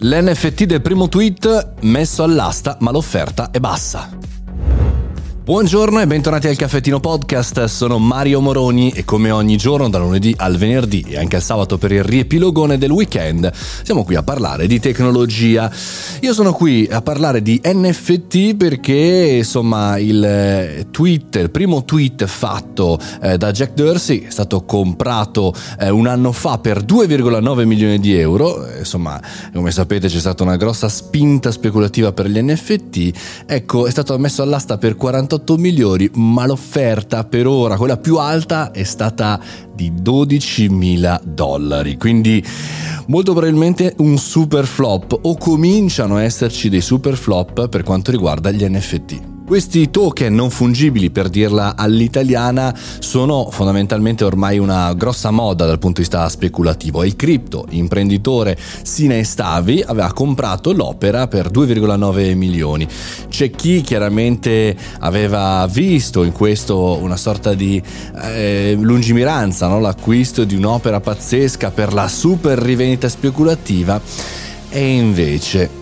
L'NFT 0.00 0.62
del 0.62 0.80
primo 0.80 1.08
tweet 1.08 1.80
messo 1.80 2.22
all'asta, 2.22 2.76
ma 2.82 2.92
l'offerta 2.92 3.50
è 3.50 3.58
bassa. 3.58 4.08
Buongiorno 5.48 5.98
e 5.98 6.06
bentornati 6.06 6.46
al 6.46 6.56
Caffettino 6.56 7.00
Podcast, 7.00 7.64
sono 7.64 7.98
Mario 7.98 8.42
Moroni 8.42 8.90
e 8.90 9.06
come 9.06 9.30
ogni 9.30 9.56
giorno 9.56 9.88
da 9.88 9.96
lunedì 9.96 10.34
al 10.36 10.58
venerdì 10.58 11.00
e 11.08 11.16
anche 11.16 11.36
al 11.36 11.42
sabato 11.42 11.78
per 11.78 11.90
il 11.90 12.04
riepilogone 12.04 12.76
del 12.76 12.90
weekend 12.90 13.50
siamo 13.82 14.04
qui 14.04 14.14
a 14.14 14.22
parlare 14.22 14.66
di 14.66 14.78
tecnologia. 14.78 15.72
Io 16.20 16.34
sono 16.34 16.52
qui 16.52 16.86
a 16.90 17.00
parlare 17.00 17.40
di 17.40 17.58
NFT 17.64 18.56
perché 18.56 19.36
insomma 19.38 19.96
il 19.96 20.22
eh, 20.22 20.86
tweet, 20.90 21.36
il 21.36 21.50
primo 21.50 21.82
tweet 21.82 22.26
fatto 22.26 22.98
eh, 23.22 23.38
da 23.38 23.50
Jack 23.50 23.72
Dorsey 23.72 24.24
è 24.24 24.30
stato 24.30 24.66
comprato 24.66 25.54
eh, 25.80 25.88
un 25.88 26.08
anno 26.08 26.32
fa 26.32 26.58
per 26.58 26.84
2,9 26.84 27.64
milioni 27.64 27.98
di 27.98 28.14
euro, 28.18 28.68
insomma 28.76 29.18
come 29.54 29.70
sapete 29.70 30.08
c'è 30.08 30.18
stata 30.18 30.42
una 30.42 30.56
grossa 30.56 30.90
spinta 30.90 31.50
speculativa 31.50 32.12
per 32.12 32.28
gli 32.28 32.38
NFT, 32.38 33.12
ecco 33.46 33.86
è 33.86 33.90
stato 33.90 34.18
messo 34.18 34.42
all'asta 34.42 34.76
per 34.76 34.96
48 34.96 35.36
18 35.38 35.56
milioni, 35.56 36.10
ma 36.14 36.46
l'offerta 36.46 37.24
per 37.24 37.46
ora, 37.46 37.76
quella 37.76 37.96
più 37.96 38.16
alta, 38.16 38.72
è 38.72 38.82
stata 38.82 39.40
di 39.72 39.92
12 39.94 40.68
mila 40.68 41.20
dollari. 41.24 41.96
Quindi 41.96 42.44
molto 43.06 43.32
probabilmente 43.32 43.94
un 43.98 44.18
super 44.18 44.66
flop 44.66 45.18
o 45.22 45.36
cominciano 45.36 46.16
a 46.16 46.22
esserci 46.22 46.68
dei 46.68 46.80
super 46.80 47.16
flop 47.16 47.68
per 47.68 47.82
quanto 47.82 48.10
riguarda 48.10 48.50
gli 48.50 48.64
NFT. 48.64 49.27
Questi 49.48 49.88
token 49.88 50.34
non 50.34 50.50
fungibili, 50.50 51.08
per 51.08 51.30
dirla 51.30 51.74
all'italiana, 51.74 52.76
sono 52.98 53.48
fondamentalmente 53.50 54.22
ormai 54.22 54.58
una 54.58 54.92
grossa 54.92 55.30
moda 55.30 55.64
dal 55.64 55.78
punto 55.78 56.02
di 56.02 56.06
vista 56.06 56.28
speculativo. 56.28 57.02
Il 57.02 57.16
cripto 57.16 57.64
imprenditore 57.70 58.58
Sine 58.82 59.24
Stavi 59.24 59.82
aveva 59.86 60.12
comprato 60.12 60.72
l'opera 60.72 61.28
per 61.28 61.48
2,9 61.50 62.36
milioni. 62.36 62.86
C'è 63.30 63.50
chi 63.50 63.80
chiaramente 63.80 64.76
aveva 64.98 65.66
visto 65.66 66.24
in 66.24 66.32
questo 66.32 66.98
una 67.00 67.16
sorta 67.16 67.54
di 67.54 67.82
eh, 68.24 68.76
lungimiranza, 68.78 69.66
no? 69.66 69.80
l'acquisto 69.80 70.44
di 70.44 70.56
un'opera 70.56 71.00
pazzesca 71.00 71.70
per 71.70 71.94
la 71.94 72.06
super 72.06 72.58
rivendita 72.58 73.08
speculativa 73.08 73.98
e 74.68 74.94
invece 74.94 75.77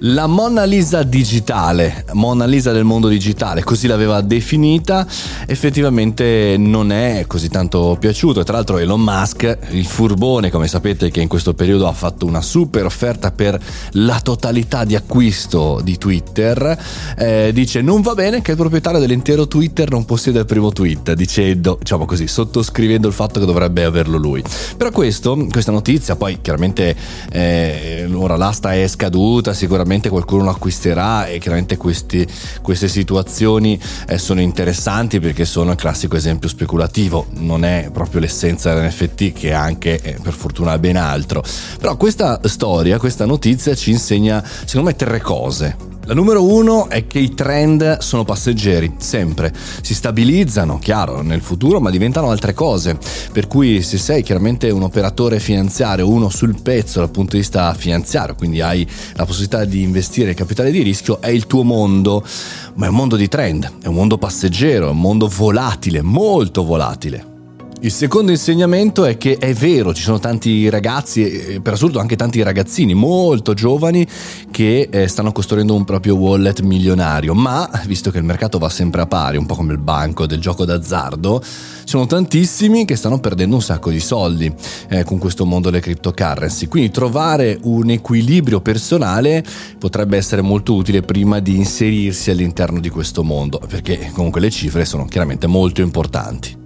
la 0.00 0.26
Mona 0.26 0.62
Lisa 0.64 1.02
digitale, 1.02 2.04
Mona 2.12 2.44
Lisa 2.44 2.70
del 2.70 2.84
mondo 2.84 3.08
digitale, 3.08 3.64
così 3.64 3.88
l'aveva 3.88 4.20
definita, 4.20 5.04
effettivamente 5.46 6.54
non 6.56 6.92
è 6.92 7.24
così 7.26 7.48
tanto 7.48 7.96
piaciuto. 7.98 8.44
Tra 8.44 8.56
l'altro 8.56 8.78
Elon 8.78 9.00
Musk, 9.00 9.58
il 9.70 9.86
furbone, 9.86 10.50
come 10.50 10.68
sapete 10.68 11.10
che 11.10 11.20
in 11.20 11.26
questo 11.26 11.54
periodo 11.54 11.88
ha 11.88 11.92
fatto 11.92 12.26
una 12.26 12.42
super 12.42 12.84
offerta 12.84 13.32
per 13.32 13.58
la 13.92 14.20
totalità 14.20 14.84
di 14.84 14.94
acquisto 14.94 15.80
di 15.82 15.98
Twitter, 15.98 16.78
eh, 17.16 17.50
dice 17.52 17.80
non 17.80 18.00
va 18.00 18.14
bene 18.14 18.40
che 18.40 18.52
il 18.52 18.56
proprietario 18.56 19.00
dell'intero 19.00 19.48
Twitter 19.48 19.90
non 19.90 20.04
possieda 20.04 20.38
il 20.38 20.46
primo 20.46 20.70
tweet, 20.70 21.14
dicendo, 21.14 21.76
diciamo 21.78 22.04
così, 22.04 22.28
sottoscrivendo 22.28 23.08
il 23.08 23.14
fatto 23.14 23.40
che 23.40 23.46
dovrebbe 23.46 23.82
averlo 23.82 24.16
lui. 24.16 24.44
Però 24.76 24.90
questo, 24.92 25.46
questa 25.50 25.72
notizia, 25.72 26.14
poi 26.14 26.38
chiaramente 26.40 26.94
eh, 27.32 28.08
ora 28.12 28.36
l'asta 28.36 28.74
è 28.74 28.86
scaduta, 28.86 29.52
sicuramente 29.52 29.86
sicuramente 29.88 30.10
qualcuno 30.10 30.44
lo 30.44 30.50
acquisterà 30.50 31.26
e 31.26 31.38
chiaramente 31.38 31.78
questi, 31.78 32.26
queste 32.60 32.88
situazioni 32.88 33.80
eh, 34.06 34.18
sono 34.18 34.40
interessanti 34.42 35.18
perché 35.18 35.46
sono 35.46 35.70
il 35.70 35.76
classico 35.76 36.16
esempio 36.16 36.48
speculativo, 36.48 37.26
non 37.36 37.64
è 37.64 37.88
proprio 37.90 38.20
l'essenza 38.20 38.74
dell'NFT 38.74 39.32
che 39.32 39.48
è 39.48 39.52
anche 39.52 40.00
eh, 40.02 40.18
per 40.22 40.34
fortuna 40.34 40.78
ben 40.78 40.96
altro. 40.96 41.42
Però 41.78 41.96
questa 41.96 42.38
storia, 42.44 42.98
questa 42.98 43.24
notizia 43.24 43.74
ci 43.74 43.90
insegna 43.90 44.44
secondo 44.44 44.90
me 44.90 44.96
tre 44.96 45.20
cose. 45.20 45.97
La 46.08 46.14
numero 46.14 46.42
uno 46.42 46.88
è 46.88 47.06
che 47.06 47.18
i 47.18 47.34
trend 47.34 47.98
sono 47.98 48.24
passeggeri, 48.24 48.94
sempre. 48.96 49.52
Si 49.82 49.92
stabilizzano, 49.92 50.78
chiaro, 50.78 51.20
nel 51.20 51.42
futuro, 51.42 51.80
ma 51.80 51.90
diventano 51.90 52.30
altre 52.30 52.54
cose. 52.54 52.98
Per 53.30 53.46
cui 53.46 53.82
se 53.82 53.98
sei 53.98 54.22
chiaramente 54.22 54.70
un 54.70 54.84
operatore 54.84 55.38
finanziario, 55.38 56.08
uno 56.08 56.30
sul 56.30 56.62
pezzo 56.62 57.00
dal 57.00 57.10
punto 57.10 57.32
di 57.32 57.40
vista 57.40 57.74
finanziario, 57.74 58.34
quindi 58.36 58.62
hai 58.62 58.88
la 59.16 59.26
possibilità 59.26 59.66
di 59.66 59.82
investire 59.82 60.32
capitale 60.32 60.70
di 60.70 60.80
rischio, 60.80 61.20
è 61.20 61.28
il 61.28 61.46
tuo 61.46 61.62
mondo. 61.62 62.24
Ma 62.76 62.86
è 62.86 62.88
un 62.88 62.94
mondo 62.94 63.16
di 63.16 63.28
trend, 63.28 63.70
è 63.82 63.88
un 63.88 63.94
mondo 63.94 64.16
passeggero, 64.16 64.86
è 64.86 64.90
un 64.92 65.00
mondo 65.00 65.28
volatile, 65.28 66.00
molto 66.00 66.64
volatile. 66.64 67.37
Il 67.80 67.92
secondo 67.92 68.32
insegnamento 68.32 69.04
è 69.04 69.16
che 69.16 69.36
è 69.38 69.54
vero, 69.54 69.94
ci 69.94 70.02
sono 70.02 70.18
tanti 70.18 70.68
ragazzi 70.68 71.60
per 71.62 71.74
assurdo 71.74 72.00
anche 72.00 72.16
tanti 72.16 72.42
ragazzini 72.42 72.92
molto 72.92 73.54
giovani 73.54 74.04
che 74.50 74.88
eh, 74.90 75.06
stanno 75.06 75.30
costruendo 75.30 75.76
un 75.76 75.84
proprio 75.84 76.16
wallet 76.16 76.60
milionario, 76.62 77.34
ma 77.34 77.70
visto 77.86 78.10
che 78.10 78.18
il 78.18 78.24
mercato 78.24 78.58
va 78.58 78.68
sempre 78.68 79.02
a 79.02 79.06
pari, 79.06 79.36
un 79.36 79.46
po' 79.46 79.54
come 79.54 79.74
il 79.74 79.78
banco 79.78 80.26
del 80.26 80.40
gioco 80.40 80.64
d'azzardo, 80.64 81.40
ci 81.40 81.46
sono 81.84 82.06
tantissimi 82.06 82.84
che 82.84 82.96
stanno 82.96 83.20
perdendo 83.20 83.54
un 83.54 83.62
sacco 83.62 83.90
di 83.90 84.00
soldi 84.00 84.52
eh, 84.88 85.04
con 85.04 85.18
questo 85.18 85.46
mondo 85.46 85.70
delle 85.70 85.80
cryptocurrency. 85.80 86.66
Quindi 86.66 86.90
trovare 86.90 87.60
un 87.62 87.90
equilibrio 87.90 88.60
personale 88.60 89.44
potrebbe 89.78 90.16
essere 90.16 90.42
molto 90.42 90.74
utile 90.74 91.02
prima 91.02 91.38
di 91.38 91.54
inserirsi 91.54 92.32
all'interno 92.32 92.80
di 92.80 92.88
questo 92.90 93.22
mondo, 93.22 93.60
perché 93.68 94.10
comunque 94.12 94.40
le 94.40 94.50
cifre 94.50 94.84
sono 94.84 95.04
chiaramente 95.04 95.46
molto 95.46 95.80
importanti. 95.80 96.57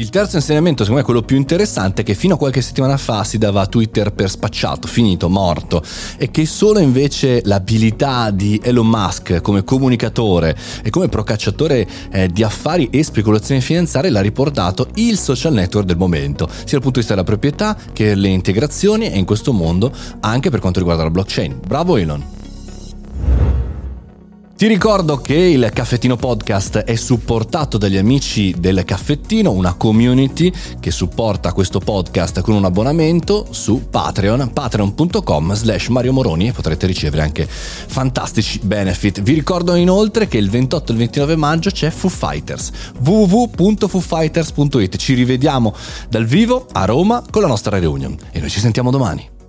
Il 0.00 0.08
terzo 0.08 0.36
insegnamento, 0.36 0.82
secondo 0.82 1.02
me 1.02 1.04
quello 1.04 1.20
più 1.20 1.36
interessante, 1.36 2.00
è 2.00 2.04
che 2.06 2.14
fino 2.14 2.32
a 2.32 2.38
qualche 2.38 2.62
settimana 2.62 2.96
fa 2.96 3.22
si 3.22 3.36
dava 3.36 3.66
Twitter 3.66 4.14
per 4.14 4.30
spacciato, 4.30 4.88
finito, 4.88 5.28
morto, 5.28 5.82
e 6.16 6.30
che 6.30 6.46
solo 6.46 6.78
invece 6.78 7.42
l'abilità 7.44 8.30
di 8.30 8.58
Elon 8.64 8.86
Musk 8.86 9.42
come 9.42 9.62
comunicatore 9.62 10.56
e 10.82 10.88
come 10.88 11.10
procacciatore 11.10 11.86
eh, 12.12 12.28
di 12.28 12.42
affari 12.42 12.88
e 12.90 13.02
speculazioni 13.02 13.60
finanziarie 13.60 14.08
l'ha 14.08 14.22
riportato 14.22 14.88
il 14.94 15.18
social 15.18 15.52
network 15.52 15.86
del 15.86 15.98
momento, 15.98 16.48
sia 16.48 16.78
dal 16.78 16.80
punto 16.80 16.92
di 16.92 17.00
vista 17.00 17.12
della 17.12 17.26
proprietà 17.26 17.76
che 17.92 18.14
le 18.14 18.28
integrazioni 18.28 19.10
e 19.10 19.18
in 19.18 19.26
questo 19.26 19.52
mondo 19.52 19.92
anche 20.20 20.48
per 20.48 20.60
quanto 20.60 20.78
riguarda 20.78 21.02
la 21.02 21.10
blockchain. 21.10 21.60
Bravo 21.66 21.98
Elon! 21.98 22.39
Ti 24.60 24.66
ricordo 24.66 25.16
che 25.16 25.32
il 25.36 25.70
Caffettino 25.72 26.16
Podcast 26.16 26.80
è 26.80 26.94
supportato 26.94 27.78
dagli 27.78 27.96
amici 27.96 28.54
del 28.58 28.84
Caffettino, 28.84 29.52
una 29.52 29.72
community 29.72 30.52
che 30.78 30.90
supporta 30.90 31.54
questo 31.54 31.78
podcast 31.78 32.42
con 32.42 32.52
un 32.52 32.66
abbonamento 32.66 33.46
su 33.52 33.88
Patreon, 33.88 34.52
patreon.com 34.52 35.54
slash 35.54 35.88
Mario 35.88 36.12
Moroni 36.12 36.48
e 36.48 36.52
potrete 36.52 36.86
ricevere 36.86 37.22
anche 37.22 37.46
fantastici 37.48 38.60
benefit. 38.62 39.22
Vi 39.22 39.32
ricordo 39.32 39.74
inoltre 39.76 40.28
che 40.28 40.36
il 40.36 40.50
28 40.50 40.90
e 40.90 40.92
il 40.92 40.98
29 40.98 41.36
maggio 41.36 41.70
c'è 41.70 41.88
Foo 41.88 42.10
Fighters, 42.10 42.70
www.foofighters.it. 43.02 44.96
Ci 44.98 45.14
rivediamo 45.14 45.74
dal 46.10 46.26
vivo 46.26 46.66
a 46.72 46.84
Roma 46.84 47.24
con 47.30 47.40
la 47.40 47.48
nostra 47.48 47.78
reunion 47.78 48.14
e 48.30 48.40
noi 48.40 48.50
ci 48.50 48.60
sentiamo 48.60 48.90
domani. 48.90 49.39